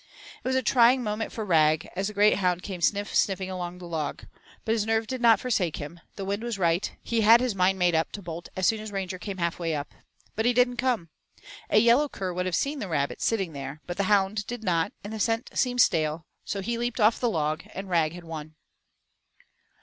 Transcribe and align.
It 0.43 0.47
was 0.47 0.55
a 0.55 0.63
trying 0.63 1.03
moment 1.03 1.31
for 1.31 1.45
Rag, 1.45 1.87
as 1.95 2.07
the 2.07 2.15
great 2.15 2.37
hound 2.37 2.63
came 2.63 2.81
sniff 2.81 3.13
sniffing 3.15 3.51
along 3.51 3.77
the 3.77 3.85
log. 3.85 4.25
But 4.65 4.73
his 4.73 4.83
nerve 4.83 5.05
did 5.05 5.21
not 5.21 5.39
forsake 5.39 5.75
him; 5.75 5.99
the 6.15 6.25
wind 6.25 6.41
was 6.41 6.57
right; 6.57 6.91
he 7.03 7.21
had 7.21 7.39
his 7.39 7.53
mind 7.53 7.77
made 7.77 7.93
up 7.93 8.11
to 8.13 8.21
bolt 8.23 8.49
as 8.55 8.65
soon 8.65 8.79
as 8.79 8.91
Ranger 8.91 9.19
came 9.19 9.37
half 9.37 9.59
way 9.59 9.75
up. 9.75 9.93
But 10.35 10.45
he 10.47 10.53
didn't 10.53 10.77
come. 10.77 11.09
A 11.69 11.77
yellow 11.77 12.09
cur 12.09 12.33
would 12.33 12.47
have 12.47 12.55
seen 12.55 12.79
the 12.79 12.87
rabbit 12.87 13.21
sitting 13.21 13.53
there, 13.53 13.79
but 13.85 13.97
the 13.97 14.05
hound 14.05 14.47
did 14.47 14.63
not, 14.63 14.91
and 15.03 15.13
the 15.13 15.19
scent 15.19 15.51
seemed 15.53 15.81
stale, 15.81 16.25
so 16.43 16.61
he 16.61 16.79
leaped 16.79 16.99
off 16.99 17.19
the 17.19 17.29
log, 17.29 17.61
and 17.75 17.87
Rag 17.87 18.13
had 18.13 18.23
won. 18.23 18.55